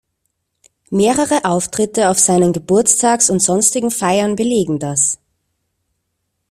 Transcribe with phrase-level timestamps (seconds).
[0.89, 5.19] Mehrere Auftritte auf seinen Geburtstags- und sonstigen Feiern belegen das.